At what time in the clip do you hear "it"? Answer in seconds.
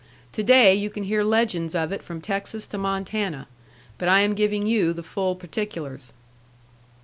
1.91-2.01